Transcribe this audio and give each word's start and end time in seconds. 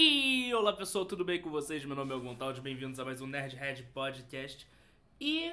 E 0.00 0.54
olá 0.54 0.72
pessoal, 0.72 1.04
tudo 1.04 1.24
bem 1.24 1.42
com 1.42 1.50
vocês? 1.50 1.84
Meu 1.84 1.96
nome 1.96 2.14
é 2.14 2.18
Gontaldi, 2.20 2.60
bem-vindos 2.60 3.00
a 3.00 3.04
mais 3.04 3.20
um 3.20 3.26
Nerdhead 3.26 3.82
Podcast. 3.92 4.64
E 5.20 5.52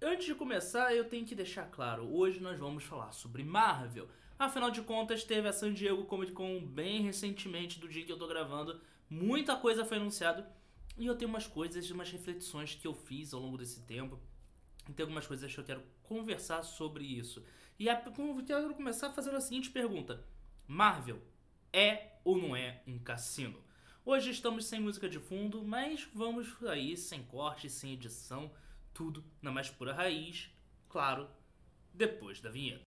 antes 0.00 0.26
de 0.26 0.34
começar, 0.36 0.94
eu 0.94 1.08
tenho 1.08 1.26
que 1.26 1.34
deixar 1.34 1.64
claro, 1.64 2.08
hoje 2.08 2.38
nós 2.38 2.56
vamos 2.56 2.84
falar 2.84 3.10
sobre 3.10 3.42
Marvel. 3.42 4.08
Afinal 4.38 4.70
de 4.70 4.80
contas, 4.80 5.24
teve 5.24 5.48
a 5.48 5.52
San 5.52 5.72
Diego 5.72 6.04
Comic 6.04 6.30
Con 6.30 6.64
bem 6.64 7.02
recentemente, 7.02 7.80
do 7.80 7.88
dia 7.88 8.04
que 8.04 8.12
eu 8.12 8.16
tô 8.16 8.28
gravando. 8.28 8.80
Muita 9.10 9.56
coisa 9.56 9.84
foi 9.84 9.96
anunciada 9.96 10.48
e 10.96 11.06
eu 11.06 11.16
tenho 11.16 11.28
umas 11.28 11.48
coisas, 11.48 11.90
umas 11.90 12.12
reflexões 12.12 12.76
que 12.76 12.86
eu 12.86 12.94
fiz 12.94 13.34
ao 13.34 13.40
longo 13.40 13.58
desse 13.58 13.80
tempo. 13.80 14.20
E 14.88 14.92
tem 14.92 15.02
algumas 15.02 15.26
coisas 15.26 15.52
que 15.52 15.58
eu 15.58 15.64
quero 15.64 15.82
conversar 16.04 16.62
sobre 16.62 17.02
isso. 17.02 17.42
E 17.76 17.88
eu 17.88 18.44
quero 18.46 18.72
começar 18.76 19.10
fazendo 19.10 19.36
a 19.36 19.40
seguinte 19.40 19.68
pergunta: 19.68 20.24
Marvel 20.64 21.20
é 21.74 22.20
ou 22.22 22.38
não 22.38 22.54
é 22.54 22.80
um 22.86 22.96
cassino? 23.00 23.60
Hoje 24.04 24.30
estamos 24.30 24.66
sem 24.66 24.78
música 24.78 25.08
de 25.08 25.18
fundo, 25.18 25.64
mas 25.64 26.08
vamos 26.14 26.46
aí 26.62 26.96
sem 26.96 27.24
corte, 27.24 27.68
sem 27.68 27.94
edição, 27.94 28.48
tudo 28.92 29.24
na 29.42 29.50
mais 29.50 29.70
pura 29.70 29.92
raiz, 29.92 30.48
claro, 30.88 31.28
depois 31.92 32.40
da 32.40 32.48
vinheta. 32.48 32.83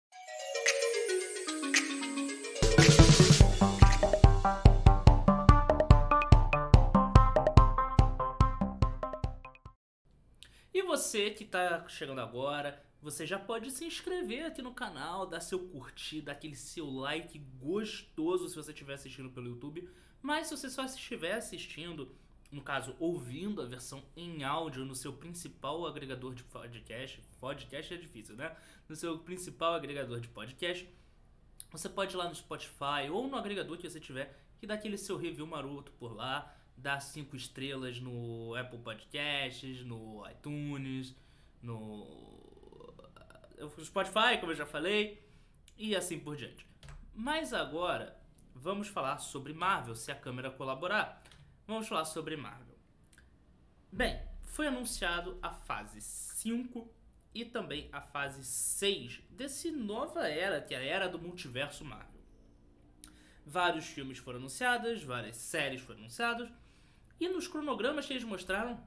Você 11.17 11.31
que 11.31 11.43
está 11.43 11.83
chegando 11.89 12.21
agora, 12.21 12.79
você 13.01 13.25
já 13.25 13.39
pode 13.39 13.71
se 13.71 13.83
inscrever 13.83 14.45
aqui 14.45 14.61
no 14.61 14.71
canal, 14.71 15.25
dar 15.25 15.39
seu 15.39 15.57
curtir, 15.57 16.21
dar 16.21 16.33
aquele 16.33 16.55
seu 16.55 16.87
like 16.87 17.39
gostoso 17.59 18.47
se 18.47 18.55
você 18.55 18.71
estiver 18.71 18.93
assistindo 18.93 19.31
pelo 19.31 19.47
YouTube. 19.47 19.89
Mas 20.21 20.45
se 20.45 20.55
você 20.55 20.69
só 20.69 20.85
estiver 20.85 21.33
assistindo, 21.33 22.15
no 22.51 22.61
caso, 22.61 22.95
ouvindo 22.99 23.63
a 23.63 23.65
versão 23.65 24.03
em 24.15 24.43
áudio 24.43 24.85
no 24.85 24.93
seu 24.93 25.11
principal 25.11 25.87
agregador 25.87 26.35
de 26.35 26.43
podcast, 26.43 27.19
podcast 27.39 27.95
é 27.95 27.97
difícil, 27.97 28.35
né? 28.35 28.55
No 28.87 28.95
seu 28.95 29.17
principal 29.17 29.73
agregador 29.73 30.19
de 30.19 30.27
podcast, 30.27 30.87
você 31.71 31.89
pode 31.89 32.13
ir 32.13 32.17
lá 32.17 32.29
no 32.29 32.35
Spotify 32.35 33.09
ou 33.11 33.27
no 33.27 33.37
agregador 33.37 33.75
que 33.75 33.89
você 33.89 33.99
tiver 33.99 34.39
e 34.61 34.67
dar 34.67 34.75
aquele 34.75 34.99
seu 34.99 35.17
review 35.17 35.47
maroto 35.47 35.91
por 35.93 36.15
lá, 36.15 36.55
dar 36.77 36.99
cinco 36.99 37.35
estrelas 37.35 37.99
no 37.99 38.55
Apple 38.55 38.79
Podcasts, 38.79 39.83
no 39.83 40.23
iTunes, 40.29 41.15
no 41.61 42.05
Spotify, 43.83 44.37
como 44.39 44.51
eu 44.51 44.55
já 44.55 44.65
falei, 44.65 45.25
e 45.77 45.95
assim 45.95 46.19
por 46.19 46.35
diante. 46.35 46.65
Mas 47.13 47.51
agora 47.51 48.15
vamos 48.53 48.87
falar 48.87 49.17
sobre 49.17 49.53
Marvel, 49.53 49.95
se 49.95 50.11
a 50.11 50.15
câmera 50.15 50.51
colaborar. 50.51 51.23
Vamos 51.65 51.87
falar 51.87 52.05
sobre 52.05 52.37
Marvel. 52.37 52.77
Bem, 53.91 54.21
foi 54.43 54.67
anunciado 54.67 55.37
a 55.41 55.51
fase 55.51 55.99
5 56.01 56.89
e 57.33 57.45
também 57.45 57.89
a 57.91 58.01
fase 58.01 58.43
6 58.43 59.21
desse 59.29 59.71
nova 59.71 60.27
era, 60.27 60.61
que 60.61 60.73
é 60.73 60.77
a 60.77 60.83
era 60.83 61.09
do 61.09 61.19
multiverso 61.19 61.83
Marvel. 61.83 62.21
Vários 63.45 63.85
filmes 63.85 64.17
foram 64.17 64.39
anunciados, 64.39 65.03
várias 65.03 65.37
séries 65.37 65.81
foram 65.81 65.99
anunciadas, 65.99 66.49
e 67.19 67.27
nos 67.27 67.47
cronogramas 67.47 68.05
que 68.05 68.13
eles 68.13 68.23
mostraram, 68.23 68.81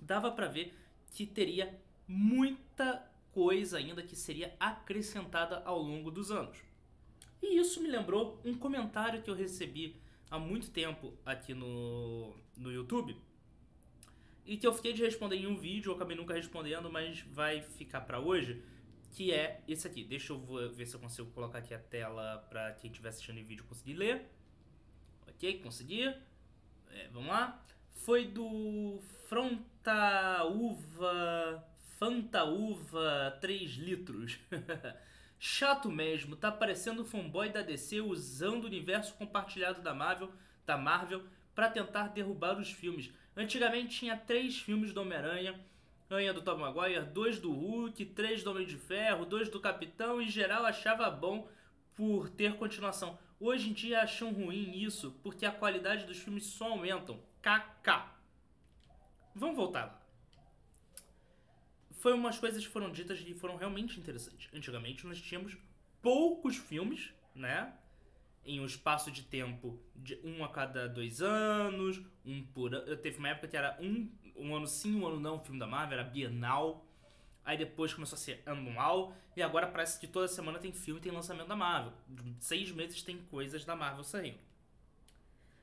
dava 0.00 0.30
para 0.30 0.48
ver 0.48 0.74
que 1.12 1.26
teria 1.26 1.78
muita 2.06 3.10
coisa 3.32 3.78
ainda 3.78 4.02
que 4.02 4.16
seria 4.16 4.54
acrescentada 4.58 5.62
ao 5.64 5.80
longo 5.80 6.10
dos 6.10 6.30
anos. 6.30 6.58
E 7.40 7.58
isso 7.58 7.82
me 7.82 7.88
lembrou 7.88 8.40
um 8.44 8.54
comentário 8.54 9.22
que 9.22 9.30
eu 9.30 9.34
recebi 9.34 9.96
há 10.30 10.38
muito 10.38 10.70
tempo 10.70 11.12
aqui 11.24 11.54
no, 11.54 12.34
no 12.56 12.70
YouTube 12.72 13.16
e 14.44 14.56
que 14.56 14.66
eu 14.66 14.72
fiquei 14.72 14.92
de 14.92 15.02
responder 15.02 15.36
em 15.36 15.46
um 15.46 15.56
vídeo, 15.56 15.90
eu 15.90 15.96
acabei 15.96 16.16
nunca 16.16 16.34
respondendo, 16.34 16.90
mas 16.90 17.20
vai 17.30 17.62
ficar 17.62 18.00
para 18.02 18.18
hoje, 18.18 18.62
que 19.12 19.32
é 19.32 19.62
esse 19.68 19.86
aqui. 19.86 20.02
Deixa 20.02 20.32
eu 20.32 20.72
ver 20.72 20.86
se 20.86 20.94
eu 20.94 21.00
consigo 21.00 21.30
colocar 21.30 21.58
aqui 21.58 21.72
a 21.72 21.78
tela 21.78 22.38
para 22.48 22.72
quem 22.72 22.90
estiver 22.90 23.10
assistindo 23.10 23.38
em 23.38 23.44
vídeo 23.44 23.64
conseguir 23.64 23.94
ler. 23.94 24.28
Ok, 25.28 25.60
consegui. 25.60 26.12
É, 26.92 27.08
vamos 27.08 27.28
lá. 27.28 27.60
Foi 27.90 28.24
do 28.26 29.00
Frontaúva 29.28 29.62
Fantaúva 32.02 33.38
3 33.40 33.70
litros. 33.74 34.38
Chato 35.38 35.88
mesmo, 35.88 36.34
tá 36.34 36.50
parecendo 36.50 37.02
o 37.02 37.04
fanboy 37.04 37.48
da 37.48 37.62
DC 37.62 38.00
usando 38.00 38.64
o 38.64 38.66
universo 38.66 39.14
compartilhado 39.14 39.80
da 39.82 39.94
Marvel, 39.94 40.30
da 40.66 40.76
Marvel 40.76 41.22
para 41.54 41.70
tentar 41.70 42.08
derrubar 42.08 42.58
os 42.58 42.70
filmes. 42.70 43.10
Antigamente 43.36 44.00
tinha 44.00 44.16
três 44.16 44.58
filmes 44.58 44.92
do 44.92 45.00
Homem-Aranha, 45.00 45.58
Aranha 46.10 46.34
do 46.34 46.42
Tom 46.42 46.58
Maguire, 46.58 47.06
dois 47.06 47.38
do 47.38 47.52
Hulk, 47.52 48.04
três 48.06 48.42
do 48.42 48.50
Homem 48.50 48.66
de 48.66 48.76
Ferro, 48.76 49.24
dois 49.24 49.48
do 49.48 49.60
Capitão 49.60 50.20
e 50.20 50.28
geral 50.28 50.66
achava 50.66 51.08
bom 51.08 51.48
por 51.94 52.28
ter 52.28 52.54
continuação. 52.56 53.18
Hoje 53.44 53.70
em 53.70 53.72
dia 53.72 54.02
acham 54.02 54.32
ruim 54.32 54.72
isso 54.82 55.18
porque 55.22 55.44
a 55.44 55.52
qualidade 55.52 56.06
dos 56.06 56.18
filmes 56.18 56.44
só 56.44 56.68
aumentam. 56.70 57.20
KK. 57.42 58.08
Vamos 59.34 59.56
voltar 59.56 59.84
lá 59.86 60.02
foi 62.02 62.12
umas 62.14 62.36
coisas 62.36 62.66
que 62.66 62.72
foram 62.72 62.90
ditas 62.90 63.22
e 63.24 63.32
foram 63.32 63.54
realmente 63.54 64.00
interessantes. 64.00 64.48
Antigamente 64.52 65.06
nós 65.06 65.22
tínhamos 65.22 65.56
poucos 66.02 66.56
filmes, 66.56 67.14
né? 67.32 67.72
Em 68.44 68.58
um 68.58 68.66
espaço 68.66 69.08
de 69.08 69.22
tempo 69.22 69.80
de 69.94 70.18
um 70.24 70.44
a 70.44 70.48
cada 70.48 70.88
dois 70.88 71.22
anos, 71.22 72.02
um 72.26 72.42
por 72.42 72.72
Teve 72.96 73.18
uma 73.18 73.28
época 73.28 73.46
que 73.46 73.56
era 73.56 73.78
um, 73.80 74.10
um 74.34 74.52
ano 74.52 74.66
sim, 74.66 74.96
um 74.96 75.06
ano 75.06 75.20
não, 75.20 75.36
o 75.36 75.38
filme 75.38 75.60
da 75.60 75.66
Marvel, 75.66 76.00
era 76.00 76.08
bienal. 76.08 76.84
Aí 77.44 77.56
depois 77.56 77.92
começou 77.92 78.16
a 78.16 78.18
ser 78.18 78.42
anual. 78.46 79.14
E 79.36 79.42
agora 79.42 79.66
parece 79.66 79.98
que 79.98 80.06
toda 80.06 80.28
semana 80.28 80.58
tem 80.58 80.72
filme 80.72 81.00
e 81.00 81.02
tem 81.02 81.12
lançamento 81.12 81.48
da 81.48 81.56
Marvel. 81.56 81.92
Seis 82.38 82.70
meses 82.70 83.02
tem 83.02 83.18
coisas 83.30 83.64
da 83.64 83.74
Marvel 83.74 84.04
saindo. 84.04 84.38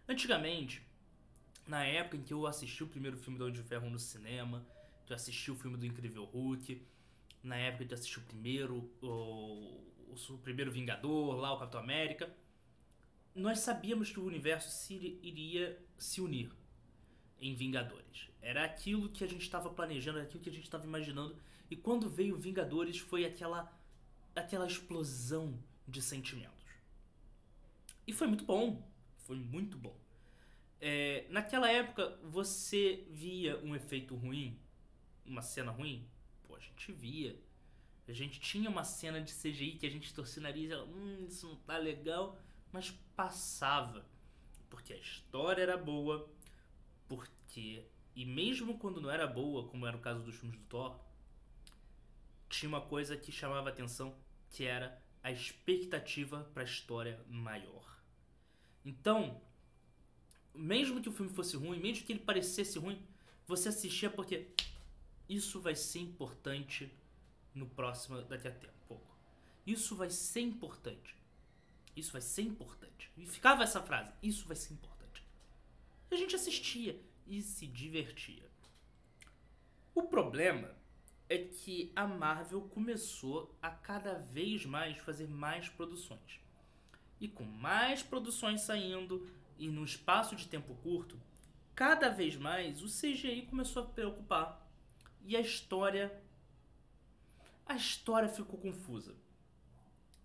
Antigamente, 0.08 0.82
na 1.68 1.86
época 1.86 2.18
em 2.18 2.24
que 2.24 2.34
eu 2.34 2.48
assisti 2.48 2.84
o 2.84 2.88
primeiro 2.88 3.16
filme 3.16 3.38
do 3.38 3.44
Homem 3.44 3.54
de 3.54 3.62
Ferro 3.62 3.90
no 3.90 4.00
cinema, 4.00 4.66
tu 5.06 5.14
assistiu 5.14 5.54
o 5.54 5.58
filme 5.58 5.78
do 5.78 5.86
Incrível 5.86 6.26
Hulk, 6.26 6.82
na 7.44 7.56
época 7.56 7.86
tu 7.86 7.94
assistiu 7.94 8.22
o 8.22 8.26
primeiro, 8.26 8.90
o, 9.02 9.80
o 10.12 10.38
primeiro 10.44 10.72
Vingador, 10.72 11.36
lá 11.36 11.54
o 11.54 11.60
Capitão 11.60 11.80
América. 11.80 12.36
Nós 13.36 13.60
sabíamos 13.60 14.12
que 14.12 14.20
o 14.20 14.26
universo 14.26 14.70
se, 14.70 15.20
iria 15.22 15.80
se 15.98 16.20
unir 16.20 16.52
em 17.40 17.54
Vingadores. 17.54 18.30
Era 18.42 18.64
aquilo 18.64 19.10
que 19.10 19.24
a 19.24 19.28
gente 19.28 19.42
estava 19.42 19.70
planejando, 19.70 20.20
aquilo 20.20 20.44
que 20.44 20.50
a 20.50 20.54
gente 20.54 20.64
estava 20.64 20.86
imaginando. 20.86 21.36
E 21.70 21.76
quando 21.76 22.10
veio 22.10 22.38
Vingadores 22.38 22.98
foi 22.98 23.26
aquela 23.26 23.72
aquela 24.36 24.66
explosão 24.66 25.62
de 25.88 26.02
sentimentos. 26.02 26.66
E 28.08 28.14
foi 28.14 28.28
muito 28.28 28.46
bom. 28.46 28.88
Foi 29.18 29.36
muito 29.36 29.78
bom. 29.78 29.96
É, 30.80 31.26
naquela 31.30 31.70
época 31.70 32.18
você 32.24 33.06
via 33.10 33.60
um 33.60 33.76
efeito 33.76 34.16
ruim 34.16 34.58
uma 35.30 35.42
cena 35.42 35.72
ruim? 35.72 36.08
Pô, 36.48 36.56
a 36.56 36.60
gente 36.60 36.92
via. 36.92 37.40
A 38.08 38.12
gente 38.12 38.40
tinha 38.40 38.70
uma 38.70 38.84
cena 38.84 39.22
de 39.22 39.32
CGI 39.32 39.78
que 39.78 39.86
a 39.86 39.90
gente 39.90 40.12
torcia 40.14 40.40
o 40.40 40.44
nariz 40.44 40.70
e 40.70 40.74
ela, 40.74 40.86
hum, 40.86 41.28
isso 41.28 41.48
não 41.48 41.56
tá 41.58 41.78
legal, 41.78 42.40
mas 42.72 42.90
passava. 43.16 44.04
Porque 44.68 44.94
a 44.94 44.98
história 44.98 45.62
era 45.62 45.78
boa, 45.78 46.28
porque. 47.10 47.84
E 48.16 48.26
mesmo 48.26 48.78
quando 48.78 49.02
não 49.02 49.10
era 49.10 49.28
boa, 49.28 49.68
como 49.68 49.86
era 49.86 49.98
o 49.98 50.00
caso 50.00 50.24
dos 50.24 50.36
filmes 50.36 50.60
do 50.60 50.66
Thor, 50.66 51.00
tinha 52.48 52.70
uma 52.70 52.82
coisa 52.82 53.18
que 53.18 53.32
chamava 53.32 53.70
atenção, 53.70 54.16
que 54.50 54.64
era 54.64 55.02
a 55.24 55.32
expectativa 55.32 56.50
para 56.54 56.64
a 56.64 56.66
história 56.66 57.20
maior. 57.28 58.00
Então, 58.84 59.42
mesmo 60.54 61.02
que 61.02 61.10
o 61.10 61.12
filme 61.12 61.32
fosse 61.32 61.56
ruim, 61.56 61.80
mesmo 61.80 62.06
que 62.06 62.14
ele 62.14 62.20
parecesse 62.20 62.80
ruim, 62.80 63.02
você 63.46 63.70
assistia 63.70 64.10
porque 64.10 64.48
isso 65.28 65.62
vai 65.62 65.76
ser 65.76 66.00
importante 66.00 66.92
no 67.54 67.68
próximo, 67.68 68.22
daqui 68.24 68.48
a 68.48 68.52
tempo, 68.52 68.74
pouco. 68.88 69.18
Isso 69.66 69.96
vai 69.96 70.10
ser 70.10 70.42
importante. 70.42 71.16
Isso 71.96 72.12
vai 72.12 72.22
ser 72.22 72.44
importante. 72.44 73.12
E 73.18 73.26
ficava 73.26 73.64
essa 73.64 73.82
frase, 73.82 74.12
isso 74.22 74.48
vai 74.48 74.56
ser 74.56 74.74
importante. 74.74 74.99
A 76.12 76.16
gente 76.16 76.36
assistia 76.36 77.00
e 77.28 77.42
se 77.42 77.68
divertia. 77.68 78.50
O 79.94 80.04
problema 80.04 80.76
é 81.30 81.38
que 81.38 81.92
a 81.96 82.08
Marvel 82.08 82.62
começou 82.62 83.56
a 83.62 83.70
cada 83.70 84.16
vez 84.16 84.66
mais 84.66 84.98
fazer 84.98 85.28
mais 85.28 85.70
produções. 85.70 86.40
E 87.22 87.28
com 87.28 87.44
mais 87.44 88.02
produções 88.02 88.62
saindo 88.62 89.30
e 89.58 89.68
no 89.68 89.84
espaço 89.84 90.36
de 90.36 90.48
tempo 90.48 90.74
curto, 90.76 91.20
cada 91.76 92.10
vez 92.10 92.36
mais 92.36 92.82
o 92.82 92.88
CGI 92.88 93.44
começou 93.44 93.84
a 93.84 93.86
preocupar 93.86 94.68
e 95.24 95.36
a 95.38 95.42
história. 95.42 96.20
A 97.66 97.76
história 97.76 98.28
ficou 98.28 98.60
confusa. 98.60 99.16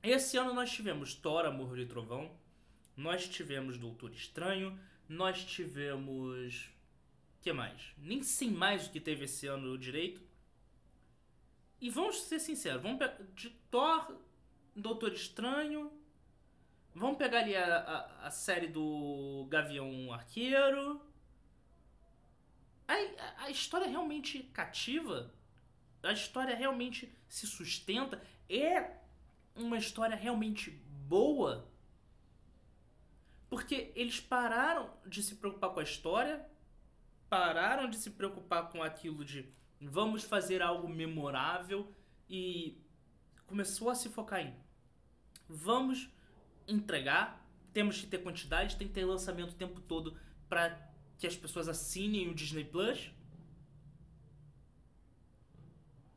Esse 0.02 0.38
ano 0.38 0.54
nós 0.54 0.70
tivemos 0.70 1.14
Thor, 1.14 1.44
Amor 1.44 1.78
e 1.78 1.84
Trovão, 1.84 2.31
nós 2.96 3.28
tivemos 3.28 3.76
Doutor 3.76 4.12
Estranho, 4.12 4.78
Nós 5.08 5.44
tivemos. 5.44 6.70
que 7.40 7.52
mais? 7.52 7.94
Nem 7.98 8.22
sei 8.22 8.50
mais 8.50 8.86
o 8.86 8.90
que 8.90 9.00
teve 9.00 9.24
esse 9.24 9.46
ano 9.46 9.76
direito. 9.76 10.22
E 11.80 11.90
vamos 11.90 12.22
ser 12.22 12.38
sinceros, 12.38 12.82
vamos 12.82 12.98
de 13.34 13.50
Thor, 13.70 14.16
Doutor 14.74 15.12
Estranho. 15.12 15.92
Vamos 16.94 17.18
pegar 17.18 17.40
ali 17.40 17.56
a, 17.56 17.76
a, 17.76 18.26
a 18.26 18.30
série 18.30 18.68
do 18.68 19.46
Gavião 19.50 20.12
Arqueiro. 20.12 21.00
A, 22.86 23.44
a 23.44 23.50
história 23.50 23.86
realmente 23.86 24.42
cativa, 24.52 25.32
a 26.02 26.12
história 26.12 26.54
realmente 26.54 27.12
se 27.28 27.46
sustenta, 27.46 28.22
é 28.48 28.98
uma 29.56 29.76
história 29.76 30.16
realmente 30.16 30.70
boa. 30.70 31.68
Porque 33.64 33.93
eles 33.96 34.20
pararam 34.20 34.90
de 35.06 35.22
se 35.22 35.37
preocupar 35.37 35.70
com 35.70 35.81
a 35.81 35.82
história, 35.82 36.46
pararam 37.31 37.88
de 37.88 37.96
se 37.96 38.11
preocupar 38.11 38.69
com 38.69 38.82
aquilo 38.82 39.25
de 39.25 39.50
vamos 39.81 40.22
fazer 40.22 40.61
algo 40.61 40.87
memorável 40.87 41.90
e 42.28 42.78
começou 43.46 43.88
a 43.88 43.94
se 43.94 44.11
focar 44.11 44.43
em 44.43 44.55
vamos 45.49 46.11
entregar, 46.69 47.43
temos 47.72 47.99
que 47.99 48.06
ter 48.06 48.19
quantidade, 48.19 48.76
tem 48.76 48.87
que 48.87 48.93
ter 48.93 49.06
lançamento 49.06 49.52
o 49.52 49.56
tempo 49.56 49.81
todo 49.81 50.14
para 50.46 50.78
que 51.17 51.26
as 51.26 51.34
pessoas 51.34 51.67
assinem 51.67 52.28
o 52.28 52.34
Disney 52.34 52.64
Plus. 52.64 53.10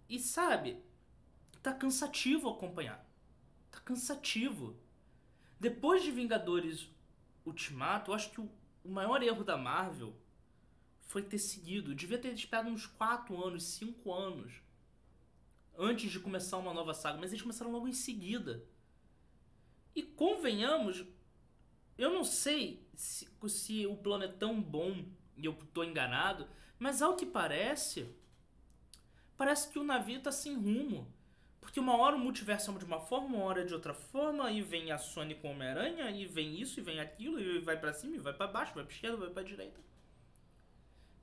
E 0.10 0.20
sabe, 0.20 0.84
tá 1.64 1.74
cansativo 1.74 2.50
acompanhar. 2.50 3.10
Tá 3.72 3.80
cansativo. 3.80 4.76
Depois 5.58 6.04
de 6.04 6.12
Vingadores 6.12 6.97
Ultimato, 7.48 8.12
eu 8.12 8.16
acho 8.16 8.32
que 8.32 8.42
o, 8.42 8.50
maior 8.84 9.24
erro 9.24 9.44
da 9.44 9.58
Marvel 9.58 10.14
foi 11.02 11.22
ter 11.22 11.40
seguido. 11.40 11.96
Devia 11.96 12.18
ter 12.18 12.34
esperado 12.34 12.70
uns 12.70 12.86
4 12.86 13.42
anos, 13.44 13.64
5 13.64 14.14
anos 14.14 14.62
antes 15.78 16.12
de 16.12 16.20
começar 16.20 16.58
uma 16.58 16.74
nova 16.74 16.94
saga, 16.94 17.20
mas 17.20 17.32
eles 17.32 17.42
começaram 17.42 17.72
logo 17.72 17.88
em 17.88 17.94
seguida. 17.94 18.66
E 19.96 20.02
convenhamos, 20.02 21.06
eu 21.98 22.12
não 22.12 22.24
sei 22.24 22.86
se, 22.96 23.30
se 23.48 23.86
o 23.86 23.96
plano 23.96 24.24
é 24.24 24.28
tão 24.28 24.62
bom 24.62 25.06
e 25.36 25.46
eu 25.46 25.54
tô 25.74 25.84
enganado, 25.84 26.48
mas 26.80 27.02
ao 27.02 27.16
que 27.16 27.26
parece, 27.26 28.10
parece 29.38 29.70
que 29.70 29.80
o 29.80 29.84
navio 29.84 30.22
tá 30.22 30.32
sem 30.32 30.56
rumo. 30.56 31.14
Porque 31.60 31.80
uma 31.80 31.98
hora 31.98 32.16
o 32.16 32.20
multiverso 32.20 32.72
é 32.72 32.78
de 32.78 32.86
uma 32.86 33.00
forma, 33.00 33.36
uma 33.36 33.44
hora 33.44 33.62
é 33.62 33.66
de 33.66 33.74
outra 33.74 33.94
forma, 33.94 34.52
e 34.52 34.62
vem 34.62 34.92
a 34.92 34.98
Sony 34.98 35.36
com 35.36 35.52
Homem-Aranha, 35.52 36.10
e 36.12 36.26
vem 36.26 36.60
isso, 36.60 36.80
e 36.80 36.84
vem 36.84 37.00
aquilo, 37.00 37.40
e 37.40 37.60
vai 37.60 37.78
para 37.78 37.94
cima, 37.94 38.16
e 38.16 38.20
vai 38.20 38.34
para 38.34 38.48
baixo, 38.48 38.74
vai 38.74 38.84
pra 38.84 38.94
esquerda, 38.94 39.18
vai 39.18 39.30
pra 39.30 39.44
direita. 39.44 39.80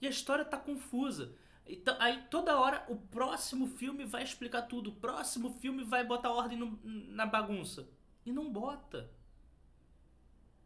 E 0.01 0.07
a 0.07 0.11
história 0.11 0.45
tá 0.45 0.59
confusa. 0.59 1.35
Então, 1.67 1.97
aí 1.99 2.25
toda 2.31 2.59
hora 2.59 2.85
o 2.89 2.97
próximo 2.97 3.67
filme 3.67 4.05
vai 4.05 4.23
explicar 4.23 4.63
tudo, 4.63 4.91
o 4.91 4.97
próximo 4.97 5.51
filme 5.61 5.83
vai 5.83 6.05
botar 6.05 6.31
ordem 6.31 6.59
no, 6.59 6.79
na 6.83 7.25
bagunça. 7.25 7.89
E 8.27 8.33
não 8.33 8.53
bota. 8.53 9.11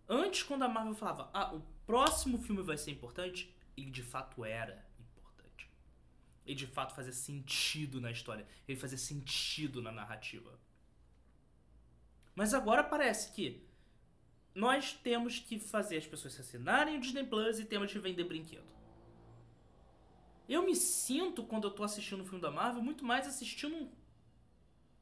Antes, 0.09 0.43
quando 0.43 0.63
a 0.65 0.69
Marvel 0.69 0.95
falava, 0.95 1.31
ah, 1.33 1.55
o 1.55 1.63
próximo 1.87 2.39
filme 2.39 2.63
vai 2.63 2.77
ser 2.77 2.91
importante, 2.91 3.55
ele 3.77 3.91
de 3.91 4.03
fato 4.03 4.45
era. 4.45 4.88
Ele 6.49 6.55
de 6.55 6.67
fato 6.67 6.95
fazia 6.95 7.13
sentido 7.13 8.01
na 8.01 8.11
história. 8.11 8.47
Ele 8.67 8.81
fazia 8.81 8.97
sentido 8.97 9.83
na 9.83 9.93
narrativa. 9.93 10.59
Mas 12.35 12.55
agora 12.55 12.83
parece 12.83 13.33
que 13.33 13.63
nós 14.55 14.95
temos 14.95 15.39
que 15.39 15.59
fazer 15.59 15.99
as 15.99 16.07
pessoas 16.07 16.33
se 16.33 16.41
assinarem 16.41 16.97
o 16.97 17.01
Disney 17.01 17.25
Plus 17.25 17.59
e 17.59 17.67
temos 17.67 17.93
que 17.93 17.99
vender 17.99 18.25
brinquedo. 18.25 18.67
Eu 20.49 20.65
me 20.65 20.75
sinto, 20.75 21.45
quando 21.45 21.67
eu 21.67 21.71
tô 21.71 21.85
assistindo 21.85 22.23
o 22.23 22.25
filme 22.25 22.41
da 22.41 22.51
Marvel, 22.51 22.83
muito 22.83 23.05
mais 23.05 23.27
assistindo 23.27 23.77
um... 23.77 23.93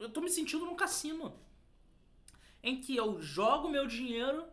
Eu 0.00 0.10
tô 0.10 0.20
me 0.20 0.28
sentindo 0.28 0.64
num 0.64 0.74
cassino. 0.74 1.38
Em 2.60 2.80
que 2.80 2.96
eu 2.96 3.22
jogo 3.22 3.68
meu 3.68 3.86
dinheiro 3.86 4.48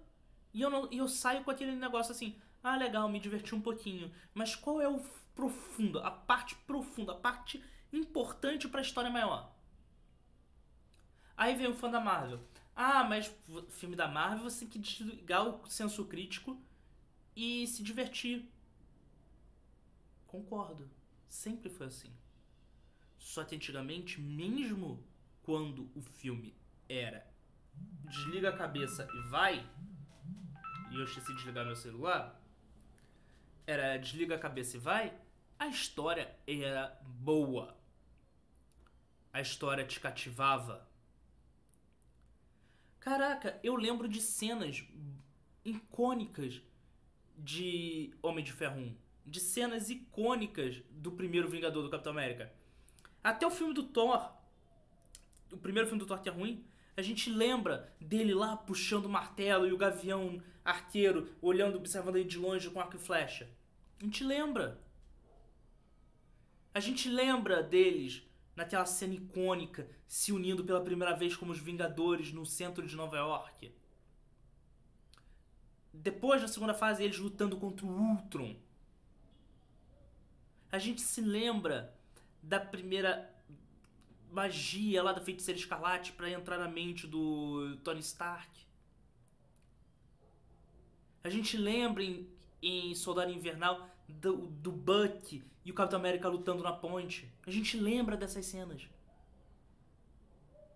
e 0.54 0.62
eu, 0.62 0.70
não, 0.70 0.88
e 0.92 1.00
eu 1.00 1.08
saio 1.08 1.44
com 1.44 1.50
aquele 1.50 1.76
negócio 1.76 2.12
assim, 2.12 2.40
ah, 2.62 2.78
legal, 2.78 3.10
me 3.10 3.20
diverti 3.20 3.56
um 3.56 3.62
pouquinho. 3.62 4.14
Mas 4.32 4.56
qual 4.56 4.80
é 4.80 4.88
o 4.88 5.04
profundo, 5.36 6.00
a 6.00 6.12
parte 6.12 6.56
profunda, 6.56 7.14
a 7.14 7.16
parte 7.16 7.64
importante 7.92 8.68
para 8.68 8.80
a 8.80 8.84
história 8.84 9.10
maior? 9.10 9.54
Aí 11.36 11.56
vem 11.56 11.68
o 11.68 11.74
fã 11.74 11.90
da 11.90 12.00
Marvel. 12.00 12.40
Ah, 12.76 13.04
mas 13.04 13.32
filme 13.70 13.96
da 13.96 14.08
Marvel 14.08 14.50
você 14.50 14.66
tem 14.66 14.70
que 14.70 14.80
desligar 14.80 15.48
o 15.48 15.68
senso 15.68 16.06
crítico 16.06 16.60
e 17.36 17.68
se 17.68 17.84
divertir. 17.84 18.50
Concordo. 20.28 20.90
Sempre 21.28 21.70
foi 21.70 21.88
assim. 21.88 22.12
Só 23.18 23.44
que 23.44 23.56
antigamente, 23.56 24.20
mesmo 24.20 25.04
quando 25.44 25.90
o 25.96 26.02
filme 26.02 26.56
era 26.88 27.26
desliga 28.06 28.50
a 28.50 28.58
cabeça 28.58 29.08
e 29.14 29.30
vai, 29.30 29.68
e 30.92 30.96
eu 30.96 31.04
esqueci 31.04 31.28
de 31.28 31.36
desligar 31.36 31.66
meu 31.66 31.76
celular, 31.76 32.40
era 33.66 33.98
desliga 33.98 34.36
a 34.36 34.40
cabeça 34.40 34.78
e 34.78 34.80
vai, 34.80 35.18
a 35.64 35.68
história 35.68 36.36
era 36.46 37.00
boa. 37.06 37.74
A 39.32 39.40
história 39.40 39.86
te 39.86 39.98
cativava. 39.98 40.86
Caraca, 43.00 43.58
eu 43.64 43.78
lembro 43.78 44.10
de 44.10 44.20
cenas 44.20 44.84
icônicas 45.64 46.62
de 47.38 48.14
Homem 48.22 48.44
de 48.44 48.52
Ferro 48.52 48.78
1. 48.78 48.96
De 49.26 49.40
cenas 49.40 49.90
icônicas 49.90 50.82
do 50.92 51.14
primeiro 51.14 51.48
Vingador 51.48 51.82
do 51.82 51.90
Capitão 51.90 52.12
América. 52.12 52.52
Até 53.24 53.48
o 53.48 53.52
filme 53.52 53.74
do 53.74 53.84
Thor. 53.84 54.34
O 55.50 55.58
primeiro 55.58 55.88
filme 55.88 56.04
do 56.04 56.06
Thor 56.06 56.22
que 56.22 56.28
é 56.28 56.32
ruim. 56.32 56.66
A 56.98 57.02
gente 57.02 57.30
lembra 57.30 57.96
dele 58.02 58.34
lá 58.34 58.58
puxando 58.58 59.06
o 59.06 59.10
martelo 59.10 59.66
e 59.66 59.72
o 59.72 59.78
gavião 59.78 60.44
arqueiro 60.66 61.34
olhando, 61.42 61.78
observando 61.78 62.18
ele 62.18 62.28
de 62.28 62.38
longe 62.38 62.70
com 62.70 62.82
arco 62.82 62.98
e 62.98 63.00
flecha. 63.00 63.50
A 64.02 64.04
gente 64.04 64.26
lembra. 64.26 64.84
A 66.74 66.80
gente 66.80 67.08
lembra 67.08 67.62
deles 67.62 68.24
naquela 68.56 68.86
cena 68.86 69.14
icônica 69.14 69.88
se 70.08 70.32
unindo 70.32 70.64
pela 70.64 70.84
primeira 70.84 71.16
vez 71.16 71.36
como 71.36 71.52
os 71.52 71.60
Vingadores 71.60 72.32
no 72.32 72.46
centro 72.46 72.86
de 72.88 72.96
Nova 72.96 73.18
York. 73.18 73.74
Depois, 75.94 76.42
na 76.42 76.48
segunda 76.48 76.74
fase, 76.74 77.04
eles 77.04 77.20
lutando 77.20 77.58
contra 77.58 77.86
o 77.86 77.90
Ultron. 77.90 78.56
A 80.72 80.80
gente 80.80 81.02
se 81.02 81.22
lembra 81.22 81.96
da 82.42 82.60
primeira 82.60 83.32
magia 84.32 85.04
lá 85.04 85.14
da 85.14 85.22
feiticeira 85.22 85.60
escarlate 85.60 86.12
para 86.14 86.32
entrar 86.32 86.58
na 86.58 86.68
mente 86.68 87.06
do 87.06 87.78
Tony 87.84 88.00
Stark. 88.00 88.66
A 91.24 91.30
gente 91.30 91.56
lembra 91.56 92.04
em, 92.04 92.28
em 92.60 92.96
Soldado 92.96 93.32
Invernal 93.32 93.88
do, 94.22 94.48
do 94.48 94.72
Buck 94.72 95.44
e 95.66 95.72
o 95.72 95.74
Capitão 95.74 96.00
América 96.00 96.28
lutando 96.28 96.64
na 96.64 96.72
ponte. 96.72 97.32
A 97.46 97.52
gente 97.52 97.78
lembra 97.78 98.18
dessas 98.18 98.46
cenas. 98.46 98.88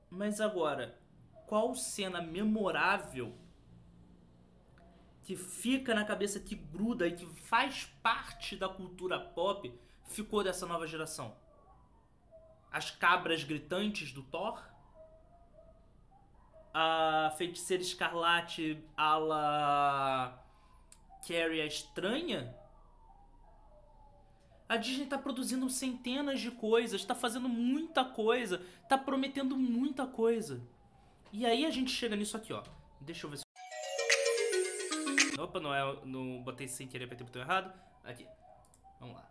Mas 0.09 0.39
agora, 0.39 0.97
qual 1.45 1.75
cena 1.75 2.21
memorável 2.21 3.33
que 5.23 5.35
fica 5.35 5.93
na 5.93 6.05
cabeça, 6.05 6.39
que 6.39 6.55
gruda 6.55 7.07
e 7.07 7.15
que 7.15 7.25
faz 7.25 7.85
parte 8.01 8.55
da 8.55 8.69
cultura 8.69 9.19
pop 9.19 9.73
ficou 10.05 10.43
dessa 10.43 10.65
nova 10.65 10.87
geração? 10.87 11.35
as 12.71 12.91
cabras 12.91 13.43
gritantes 13.43 14.11
do 14.11 14.21
Thor, 14.21 14.61
a 16.73 17.33
feiticeira 17.37 17.81
escarlate 17.81 18.83
a 18.95 19.17
la 19.17 20.43
Carrie 21.27 21.61
a 21.61 21.65
estranha. 21.65 22.55
A 24.69 24.75
Disney 24.75 25.05
tá 25.05 25.17
produzindo 25.17 25.69
centenas 25.69 26.41
de 26.41 26.51
coisas, 26.51 27.05
tá 27.05 27.15
fazendo 27.15 27.47
muita 27.47 28.03
coisa, 28.03 28.61
tá 28.89 28.97
prometendo 28.97 29.57
muita 29.57 30.05
coisa. 30.05 30.61
E 31.31 31.45
aí 31.45 31.65
a 31.65 31.69
gente 31.69 31.91
chega 31.91 32.15
nisso 32.15 32.35
aqui, 32.35 32.51
ó. 32.51 32.63
Deixa 32.99 33.25
eu 33.25 33.29
ver 33.29 33.37
se. 33.37 33.43
Opa, 35.39 35.59
não 35.59 35.73
é. 35.73 36.05
Não 36.05 36.41
botei 36.43 36.67
sem 36.67 36.87
querer, 36.87 37.05
apertei 37.05 37.23
o 37.23 37.27
botão 37.27 37.41
errado. 37.41 37.71
Aqui. 38.03 38.25
Vamos 38.99 39.15
lá. 39.15 39.29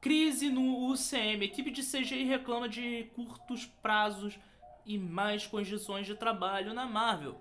Crise 0.00 0.48
no 0.50 0.90
UCM. 0.90 1.44
Equipe 1.44 1.70
de 1.70 1.82
CGI 1.82 2.24
reclama 2.24 2.68
de 2.68 3.04
curtos 3.14 3.66
prazos 3.66 4.38
e 4.84 4.96
mais 4.96 5.46
condições 5.46 6.06
de 6.06 6.14
trabalho 6.14 6.72
na 6.72 6.86
Marvel. 6.86 7.40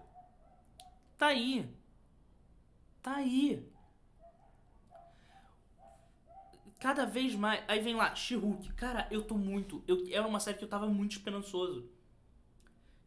Tá 1.17 1.27
aí. 1.27 1.69
Tá 3.03 3.17
aí. 3.17 3.63
Cada 6.79 7.05
vez 7.05 7.35
mais. 7.35 7.63
Aí 7.67 7.79
vem 7.79 7.95
lá, 7.95 8.13
She-Hulk. 8.13 8.73
Cara, 8.73 9.07
eu 9.09 9.21
tô 9.21 9.35
muito. 9.35 9.83
Eu, 9.87 10.03
era 10.11 10.27
uma 10.27 10.39
série 10.39 10.57
que 10.57 10.63
eu 10.63 10.69
tava 10.69 10.87
muito 10.87 11.13
esperançoso. 11.13 11.89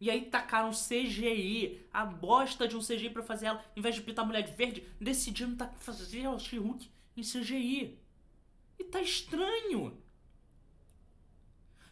E 0.00 0.10
aí 0.10 0.26
tacaram 0.26 0.70
CGI, 0.70 1.86
a 1.92 2.04
bosta 2.04 2.68
de 2.68 2.76
um 2.76 2.80
CGI 2.80 3.10
pra 3.10 3.22
fazer 3.22 3.46
ela, 3.46 3.64
em 3.76 3.80
vez 3.80 3.96
de 3.96 4.02
pintar 4.02 4.24
a 4.24 4.28
mulher 4.28 4.42
de 4.42 4.52
verde, 4.52 4.86
decidiram 5.00 5.56
tá, 5.56 5.66
fazer 5.78 6.28
o 6.28 6.38
She-Hulk 6.38 6.88
em 7.16 7.22
CGI. 7.22 7.98
E 8.78 8.84
tá 8.84 9.02
estranho. 9.02 10.00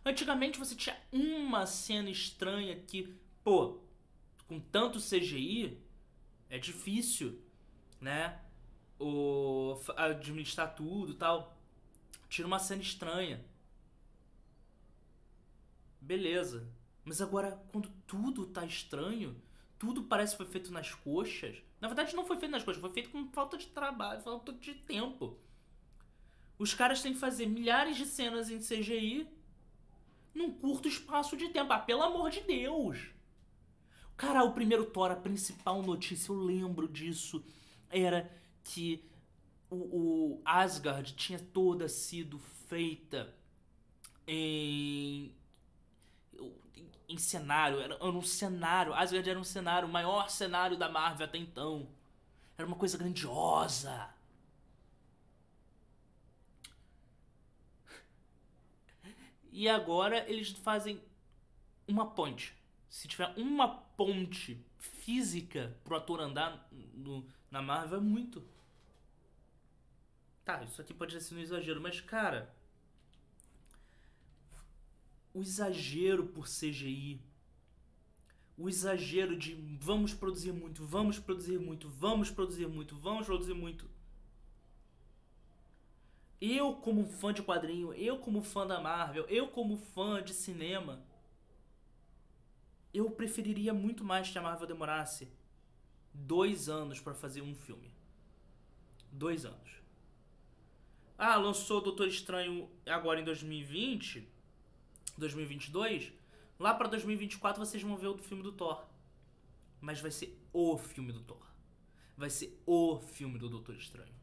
Antigamente 0.04 0.56
você 0.56 0.76
tinha 0.76 0.96
uma 1.10 1.66
cena 1.66 2.08
estranha 2.08 2.76
que, 2.76 3.12
pô, 3.42 3.80
com 4.46 4.60
tanto 4.60 5.00
CGI, 5.00 5.82
é 6.48 6.58
difícil, 6.58 7.42
né? 8.00 8.40
O, 9.00 9.76
administrar 9.96 10.76
tudo 10.76 11.14
tal. 11.14 11.55
Tira 12.28 12.46
uma 12.46 12.58
cena 12.58 12.82
estranha. 12.82 13.44
Beleza. 16.00 16.68
Mas 17.04 17.20
agora, 17.20 17.62
quando 17.70 17.88
tudo 18.06 18.46
tá 18.46 18.64
estranho, 18.64 19.40
tudo 19.78 20.04
parece 20.04 20.32
que 20.32 20.42
foi 20.42 20.52
feito 20.52 20.72
nas 20.72 20.92
coxas. 20.92 21.56
Na 21.80 21.88
verdade, 21.88 22.16
não 22.16 22.26
foi 22.26 22.38
feito 22.38 22.52
nas 22.52 22.64
coxas, 22.64 22.80
foi 22.80 22.92
feito 22.92 23.10
com 23.10 23.28
falta 23.28 23.56
de 23.56 23.66
trabalho, 23.66 24.22
falta 24.22 24.52
de 24.52 24.74
tempo. 24.74 25.38
Os 26.58 26.72
caras 26.74 27.02
têm 27.02 27.12
que 27.12 27.18
fazer 27.18 27.46
milhares 27.46 27.96
de 27.96 28.06
cenas 28.06 28.50
em 28.50 28.58
CGI 28.58 29.28
num 30.34 30.52
curto 30.52 30.88
espaço 30.88 31.36
de 31.36 31.48
tempo. 31.48 31.72
Ah, 31.72 31.78
pelo 31.78 32.02
amor 32.02 32.30
de 32.30 32.40
Deus! 32.40 33.10
Cara, 34.16 34.42
o 34.44 34.52
primeiro 34.52 34.86
Thor, 34.86 35.10
a 35.10 35.16
principal 35.16 35.82
notícia, 35.82 36.32
eu 36.32 36.36
lembro 36.36 36.88
disso, 36.88 37.44
era 37.90 38.30
que 38.64 39.04
o, 39.70 39.76
o 40.36 40.42
Asgard 40.44 41.14
tinha 41.14 41.38
toda 41.38 41.88
sido 41.88 42.38
feita 42.68 43.34
em 44.26 45.34
em 47.08 47.18
cenário, 47.18 47.80
era, 47.80 48.04
um 48.04 48.22
cenário, 48.22 48.92
Asgard 48.92 49.30
era 49.30 49.38
um 49.38 49.44
cenário, 49.44 49.88
o 49.88 49.92
maior 49.92 50.28
cenário 50.28 50.76
da 50.76 50.88
Marvel 50.88 51.26
até 51.26 51.38
então. 51.38 51.88
Era 52.58 52.66
uma 52.66 52.76
coisa 52.76 52.98
grandiosa. 52.98 54.10
E 59.52 59.68
agora 59.68 60.28
eles 60.28 60.50
fazem 60.50 61.00
uma 61.86 62.06
ponte. 62.06 62.54
Se 62.88 63.06
tiver 63.06 63.32
uma 63.36 63.68
ponte 63.68 64.64
física 64.78 65.76
pro 65.84 65.96
ator 65.96 66.20
andar 66.20 66.68
no, 66.72 67.26
na 67.50 67.62
Marvel, 67.62 67.98
é 67.98 68.02
muito. 68.02 68.46
Tá, 70.46 70.62
isso 70.62 70.80
aqui 70.80 70.94
pode 70.94 71.20
ser 71.20 71.34
um 71.34 71.40
exagero, 71.40 71.80
mas 71.80 72.00
cara. 72.00 72.54
O 75.34 75.42
exagero 75.42 76.28
por 76.28 76.46
CGI. 76.46 77.20
O 78.56 78.68
exagero 78.68 79.36
de 79.36 79.56
vamos 79.80 80.14
produzir 80.14 80.52
muito, 80.52 80.86
vamos 80.86 81.18
produzir 81.18 81.58
muito, 81.58 81.88
vamos 81.88 82.30
produzir 82.30 82.68
muito, 82.68 82.96
vamos 82.96 83.26
produzir 83.26 83.54
muito. 83.54 83.90
Eu, 86.40 86.76
como 86.76 87.04
fã 87.08 87.34
de 87.34 87.42
quadrinho, 87.42 87.92
eu, 87.92 88.20
como 88.20 88.40
fã 88.40 88.64
da 88.64 88.80
Marvel, 88.80 89.26
eu, 89.28 89.48
como 89.48 89.76
fã 89.76 90.22
de 90.22 90.32
cinema, 90.32 91.02
eu 92.94 93.10
preferiria 93.10 93.74
muito 93.74 94.04
mais 94.04 94.30
que 94.30 94.38
a 94.38 94.42
Marvel 94.42 94.68
demorasse 94.68 95.28
dois 96.14 96.68
anos 96.68 97.00
para 97.00 97.14
fazer 97.14 97.42
um 97.42 97.54
filme. 97.54 97.90
Dois 99.10 99.44
anos. 99.44 99.85
Ah, 101.18 101.36
lançou 101.36 101.80
Doutor 101.80 102.08
Estranho 102.08 102.68
agora 102.86 103.20
em 103.20 103.24
2020, 103.24 104.28
2022. 105.16 106.12
Lá 106.58 106.74
para 106.74 106.88
2024 106.88 107.64
vocês 107.64 107.82
vão 107.82 107.96
ver 107.96 108.08
o 108.08 108.18
filme 108.18 108.42
do 108.42 108.52
Thor. 108.52 108.84
Mas 109.80 110.00
vai 110.00 110.10
ser 110.10 110.38
o 110.52 110.76
filme 110.76 111.12
do 111.12 111.20
Thor. 111.20 111.46
Vai 112.16 112.28
ser 112.30 112.62
o 112.66 112.98
filme 112.98 113.38
do 113.38 113.48
Doutor 113.48 113.76
Estranho. 113.76 114.14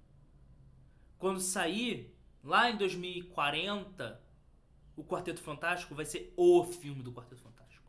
Quando 1.18 1.40
sair, 1.40 2.16
lá 2.44 2.70
em 2.70 2.78
2040, 2.78 4.22
o 4.96 5.04
Quarteto 5.04 5.42
Fantástico 5.42 5.96
vai 5.96 6.06
ser 6.06 6.34
o 6.36 6.64
filme 6.64 7.02
do 7.02 7.12
Quarteto 7.12 7.42
Fantástico. 7.42 7.84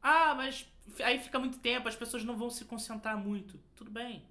Ah, 0.00 0.34
mas 0.34 0.66
aí 1.02 1.18
fica 1.18 1.38
muito 1.38 1.58
tempo, 1.58 1.88
as 1.88 1.96
pessoas 1.96 2.24
não 2.24 2.36
vão 2.36 2.50
se 2.50 2.64
concentrar 2.66 3.16
muito. 3.16 3.58
Tudo 3.74 3.90
bem. 3.90 4.22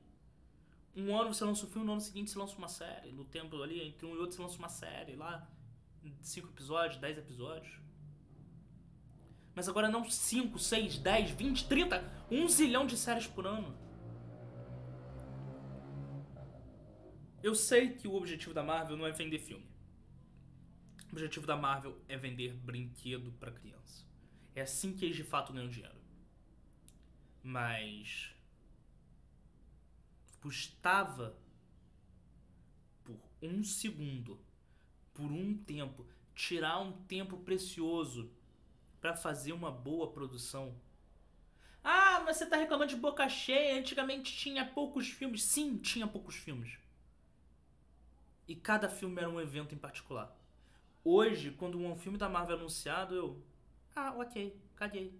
Um 0.95 1.17
ano 1.17 1.33
você 1.33 1.43
lança 1.43 1.65
um 1.65 1.69
filme, 1.69 1.85
no 1.85 1.93
ano 1.93 2.01
seguinte 2.01 2.29
você 2.31 2.38
lança 2.38 2.55
uma 2.57 2.67
série. 2.67 3.12
No 3.12 3.25
tempo 3.25 3.62
ali, 3.62 3.81
entre 3.81 4.05
um 4.05 4.15
e 4.15 4.17
outro 4.17 4.35
você 4.35 4.41
lança 4.41 4.57
uma 4.57 4.69
série 4.69 5.15
lá. 5.15 5.47
Cinco 6.21 6.50
episódios, 6.50 7.00
dez 7.00 7.17
episódios. 7.17 7.79
Mas 9.55 9.69
agora 9.69 9.89
não 9.89 10.09
5, 10.09 10.57
6, 10.57 10.97
10, 10.97 11.31
20, 11.31 11.67
30, 11.67 12.25
um 12.31 12.47
zilhão 12.47 12.88
de 12.88 12.97
séries 12.97 13.27
por 13.27 13.45
ano. 13.45 13.77
Eu 17.41 17.53
sei 17.53 17.89
que 17.89 18.07
o 18.07 18.15
objetivo 18.15 18.53
da 18.53 18.63
Marvel 18.63 18.97
não 18.97 19.05
é 19.05 19.12
vender 19.12 19.38
filme. 19.38 19.67
O 21.09 21.12
objetivo 21.12 21.45
da 21.45 21.55
Marvel 21.55 22.01
é 22.07 22.17
vender 22.17 22.53
brinquedo 22.53 23.31
para 23.33 23.51
criança. 23.51 24.07
É 24.55 24.62
assim 24.62 24.93
que 24.95 25.05
eles 25.05 25.17
de 25.17 25.23
fato 25.23 25.53
ganham 25.53 25.69
dinheiro. 25.69 26.01
Mas 27.43 28.32
custava 30.43 31.38
por 33.05 33.17
um 33.41 33.63
segundo, 33.63 34.38
por 35.13 35.31
um 35.31 35.57
tempo, 35.57 36.05
tirar 36.35 36.81
um 36.81 36.91
tempo 37.03 37.38
precioso 37.38 38.29
para 39.00 39.15
fazer 39.15 39.53
uma 39.53 39.71
boa 39.71 40.12
produção. 40.12 40.75
Ah, 41.81 42.21
mas 42.25 42.35
você 42.35 42.45
tá 42.45 42.57
reclamando 42.57 42.93
de 42.93 43.00
boca 43.00 43.27
cheia. 43.29 43.79
Antigamente 43.79 44.35
tinha 44.35 44.65
poucos 44.65 45.07
filmes. 45.07 45.43
Sim, 45.43 45.77
tinha 45.77 46.05
poucos 46.05 46.35
filmes. 46.35 46.77
E 48.45 48.53
cada 48.53 48.89
filme 48.89 49.21
era 49.21 49.29
um 49.29 49.39
evento 49.39 49.73
em 49.73 49.77
particular. 49.77 50.38
Hoje, 51.05 51.51
quando 51.51 51.79
um 51.79 51.95
filme 51.95 52.17
da 52.17 52.27
Marvel 52.27 52.57
é 52.57 52.59
anunciado, 52.59 53.15
eu. 53.15 53.41
Ah, 53.95 54.13
ok, 54.17 54.59
caguei. 54.75 55.17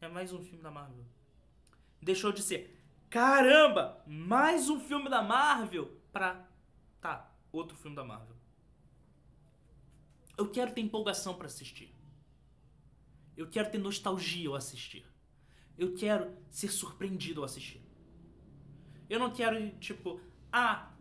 É 0.00 0.08
mais 0.08 0.32
um 0.32 0.42
filme 0.42 0.62
da 0.62 0.72
Marvel. 0.72 1.04
Deixou 2.02 2.32
de 2.32 2.42
ser. 2.42 2.77
Caramba! 3.10 4.02
Mais 4.06 4.68
um 4.68 4.78
filme 4.80 5.08
da 5.08 5.22
Marvel 5.22 5.96
pra. 6.12 6.46
Tá, 7.00 7.34
outro 7.50 7.76
filme 7.76 7.96
da 7.96 8.04
Marvel. 8.04 8.36
Eu 10.36 10.50
quero 10.50 10.72
ter 10.72 10.82
empolgação 10.82 11.34
para 11.34 11.46
assistir. 11.46 11.94
Eu 13.34 13.48
quero 13.48 13.70
ter 13.70 13.78
nostalgia 13.78 14.50
ao 14.50 14.54
assistir. 14.54 15.06
Eu 15.78 15.94
quero 15.94 16.36
ser 16.50 16.68
surpreendido 16.68 17.40
ao 17.40 17.46
assistir. 17.46 17.80
Eu 19.08 19.18
não 19.18 19.32
quero, 19.32 19.70
tipo, 19.78 20.20
ah, 20.52 20.92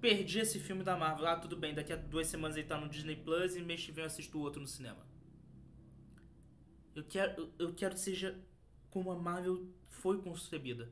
perdi 0.00 0.38
esse 0.38 0.58
filme 0.58 0.82
da 0.82 0.96
Marvel. 0.96 1.26
Ah, 1.26 1.36
tudo 1.36 1.56
bem, 1.56 1.74
daqui 1.74 1.92
a 1.92 1.96
duas 1.96 2.26
semanas 2.26 2.56
ele 2.56 2.66
tá 2.66 2.78
no 2.80 2.88
Disney 2.88 3.16
Plus 3.16 3.54
e 3.54 3.60
mês 3.60 3.84
que 3.84 3.92
vem 3.92 4.02
eu 4.02 4.06
assisto 4.06 4.38
o 4.38 4.40
outro 4.40 4.62
no 4.62 4.66
cinema. 4.66 5.04
Eu 6.94 7.04
quero, 7.04 7.52
eu 7.58 7.74
quero 7.74 7.94
que 7.94 8.00
seja 8.00 8.40
como 8.88 9.10
a 9.10 9.16
Marvel 9.16 9.68
foi 9.88 10.22
concebida. 10.22 10.90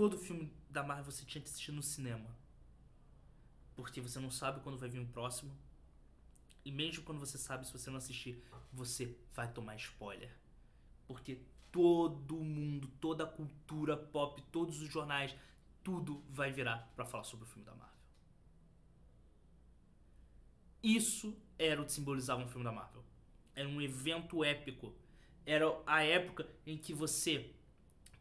Todo 0.00 0.16
filme 0.16 0.50
da 0.70 0.82
Marvel 0.82 1.12
você 1.12 1.26
tinha 1.26 1.42
que 1.42 1.50
assistir 1.50 1.72
no 1.72 1.82
cinema. 1.82 2.34
Porque 3.76 4.00
você 4.00 4.18
não 4.18 4.30
sabe 4.30 4.60
quando 4.60 4.78
vai 4.78 4.88
vir 4.88 4.98
o 4.98 5.06
próximo. 5.06 5.54
E 6.64 6.72
mesmo 6.72 7.04
quando 7.04 7.18
você 7.18 7.36
sabe, 7.36 7.66
se 7.66 7.72
você 7.74 7.90
não 7.90 7.98
assistir, 7.98 8.42
você 8.72 9.14
vai 9.34 9.52
tomar 9.52 9.76
spoiler. 9.76 10.34
Porque 11.06 11.42
todo 11.70 12.36
mundo, 12.36 12.88
toda 12.98 13.24
a 13.24 13.26
cultura 13.26 13.94
pop, 13.94 14.40
todos 14.50 14.80
os 14.80 14.88
jornais, 14.88 15.36
tudo 15.84 16.24
vai 16.30 16.50
virar 16.50 16.90
para 16.96 17.04
falar 17.04 17.24
sobre 17.24 17.44
o 17.44 17.48
filme 17.48 17.66
da 17.66 17.74
Marvel. 17.74 18.00
Isso 20.82 21.36
era 21.58 21.82
o 21.82 21.84
que 21.84 21.92
simbolizava 21.92 22.42
um 22.42 22.48
filme 22.48 22.64
da 22.64 22.72
Marvel. 22.72 23.04
Era 23.54 23.68
um 23.68 23.82
evento 23.82 24.42
épico. 24.42 24.94
Era 25.44 25.66
a 25.86 26.02
época 26.02 26.48
em 26.66 26.78
que 26.78 26.94
você 26.94 27.54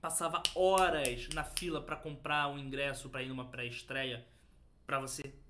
passava 0.01 0.41
horas 0.56 1.27
na 1.29 1.44
fila 1.44 1.82
para 1.82 1.96
comprar 1.96 2.48
um 2.48 2.58
ingresso 2.58 3.10
para 3.10 3.22
ir 3.22 3.29
numa 3.29 3.46
pré-estreia, 3.46 4.25
para 4.86 5.00
você 5.00 5.27
estar 5.27 5.44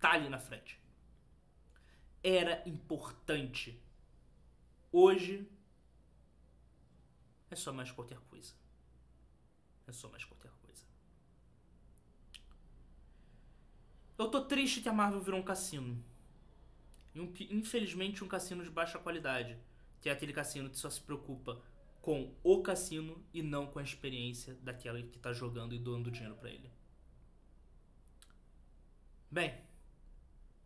tá 0.00 0.12
ali 0.12 0.28
na 0.28 0.38
frente. 0.38 0.80
Era 2.22 2.62
importante. 2.66 3.80
Hoje 4.90 5.48
é 7.50 7.54
só 7.54 7.72
mais 7.72 7.92
qualquer 7.92 8.18
coisa. 8.28 8.54
É 9.86 9.92
só 9.92 10.08
mais 10.08 10.24
qualquer 10.24 10.50
coisa. 10.50 10.84
Eu 14.18 14.28
tô 14.28 14.44
triste 14.44 14.80
que 14.80 14.88
a 14.88 14.92
Marvel 14.92 15.20
virou 15.20 15.38
um 15.38 15.44
cassino. 15.44 16.02
Infelizmente, 17.14 18.24
um 18.24 18.28
cassino 18.28 18.64
de 18.64 18.70
baixa 18.70 18.98
qualidade. 18.98 19.56
Que 20.00 20.08
é 20.08 20.12
aquele 20.12 20.32
cassino 20.32 20.68
que 20.68 20.76
só 20.76 20.90
se 20.90 21.00
preocupa 21.00 21.62
com 22.06 22.32
o 22.44 22.62
cassino 22.62 23.20
e 23.34 23.42
não 23.42 23.66
com 23.66 23.80
a 23.80 23.82
experiência 23.82 24.54
daquela 24.62 25.02
que 25.02 25.16
está 25.16 25.32
jogando 25.32 25.74
e 25.74 25.78
doando 25.80 26.08
dinheiro 26.08 26.36
para 26.36 26.50
ele. 26.50 26.70
Bem, 29.28 29.52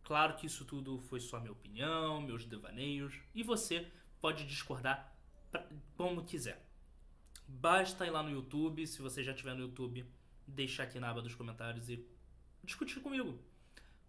claro 0.03 0.35
que 0.35 0.45
isso 0.45 0.63
tudo 0.65 0.99
foi 0.99 1.19
só 1.19 1.39
minha 1.39 1.51
opinião, 1.51 2.21
meus 2.21 2.45
devaneios, 2.45 3.15
e 3.33 3.41
você 3.41 3.91
pode 4.19 4.45
discordar 4.45 5.17
pra- 5.49 5.67
como 5.97 6.23
quiser. 6.23 6.63
Basta 7.47 8.05
ir 8.05 8.11
lá 8.11 8.21
no 8.21 8.29
YouTube, 8.29 8.85
se 8.85 9.01
você 9.01 9.23
já 9.23 9.31
estiver 9.31 9.55
no 9.55 9.61
YouTube, 9.61 10.05
deixar 10.45 10.83
aqui 10.83 10.99
na 10.99 11.09
aba 11.09 11.23
dos 11.23 11.33
comentários 11.33 11.89
e 11.89 12.05
discutir 12.63 12.99
comigo. 12.99 13.39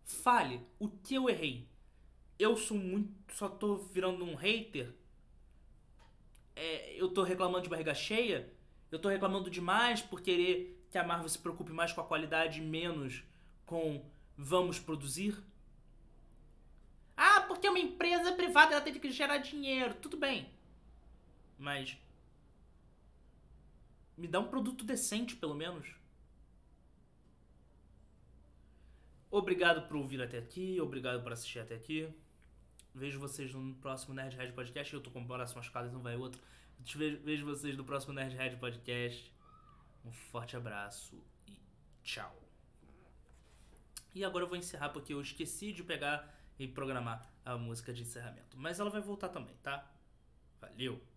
Fale 0.04 0.60
o 0.78 0.86
que 0.90 1.14
eu 1.14 1.30
errei. 1.30 1.66
Eu 2.38 2.58
sou 2.58 2.76
muito. 2.76 3.32
Só 3.32 3.48
tô 3.48 3.76
virando 3.76 4.22
um 4.22 4.34
hater. 4.34 4.94
É, 6.54 6.94
eu 7.00 7.08
tô 7.08 7.22
reclamando 7.22 7.64
de 7.64 7.68
barriga 7.68 7.94
cheia. 7.94 8.52
Eu 8.90 8.98
tô 8.98 9.08
reclamando 9.08 9.50
demais 9.50 10.02
por 10.02 10.20
querer 10.20 10.86
que 10.90 10.98
a 10.98 11.04
Marvel 11.04 11.28
se 11.28 11.38
preocupe 11.38 11.72
mais 11.72 11.92
com 11.92 12.00
a 12.00 12.04
qualidade 12.04 12.60
e 12.60 12.62
menos 12.62 13.24
com 13.64 14.04
vamos 14.36 14.78
produzir. 14.78 15.42
Ah, 17.16 17.42
porque 17.42 17.66
é 17.66 17.70
uma 17.70 17.78
empresa 17.78 18.32
privada, 18.32 18.72
ela 18.72 18.80
teve 18.80 18.98
que 18.98 19.10
gerar 19.10 19.38
dinheiro. 19.38 19.94
Tudo 19.94 20.16
bem. 20.16 20.50
Mas. 21.58 21.96
Me 24.16 24.28
dá 24.28 24.40
um 24.40 24.48
produto 24.48 24.84
decente, 24.84 25.36
pelo 25.36 25.54
menos. 25.54 25.94
Obrigado 29.30 29.88
por 29.88 29.96
ouvir 29.96 30.20
até 30.20 30.36
aqui, 30.36 30.78
obrigado 30.78 31.22
por 31.22 31.32
assistir 31.32 31.58
até 31.58 31.74
aqui. 31.74 32.12
Vejo 32.94 33.18
vocês 33.18 33.52
no 33.54 33.74
próximo 33.76 34.14
Nerd 34.14 34.52
Podcast. 34.52 34.92
Eu 34.92 35.00
tô 35.00 35.10
com 35.10 35.22
o 35.22 35.24
braço 35.24 35.56
machucado, 35.56 35.90
não 35.90 36.00
vai 36.00 36.16
outro. 36.16 36.40
Vejo, 36.78 37.18
vejo 37.22 37.46
vocês 37.46 37.76
no 37.76 37.84
próximo 37.84 38.12
Nerd 38.12 38.56
Podcast. 38.56 39.32
Um 40.04 40.12
forte 40.12 40.56
abraço 40.56 41.22
e 41.46 41.58
tchau. 42.02 42.36
E 44.14 44.24
agora 44.24 44.44
eu 44.44 44.48
vou 44.48 44.58
encerrar 44.58 44.90
porque 44.90 45.14
eu 45.14 45.22
esqueci 45.22 45.72
de 45.72 45.82
pegar 45.82 46.34
e 46.58 46.68
programar 46.68 47.26
a 47.44 47.56
música 47.56 47.92
de 47.92 48.02
encerramento. 48.02 48.56
Mas 48.58 48.78
ela 48.78 48.90
vai 48.90 49.00
voltar 49.00 49.30
também, 49.30 49.56
tá? 49.62 49.90
Valeu! 50.60 51.11